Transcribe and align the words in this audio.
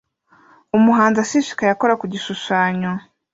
Umuhanzi 0.77 1.17
ashishikaye 1.21 1.71
akora 1.73 1.99
ku 1.99 2.05
gishushanyo 2.13 2.91